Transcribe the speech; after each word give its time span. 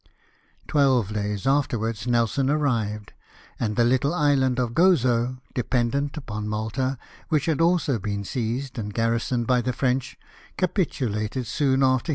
Twelve 0.67 1.13
days 1.13 1.45
afterwards 1.45 2.07
Nelson 2.07 2.49
arrived, 2.49 3.13
and 3.59 3.75
the 3.75 3.83
little 3.83 4.15
island 4.15 4.57
of 4.59 4.73
Gozo, 4.73 5.37
dependent 5.53 6.17
upon 6.17 6.47
Malta, 6.49 6.97
which 7.29 7.45
had 7.45 7.61
also 7.61 7.99
been 7.99 8.23
seized 8.23 8.79
and 8.79 8.95
garrisoned 8.95 9.45
by 9.45 9.61
the 9.61 9.73
French, 9.73 10.17
capitulated 10.57 11.45
soon 11.45 11.83
after 11.83 11.85
GENERAL 11.85 11.91
MACK. 11.99 12.09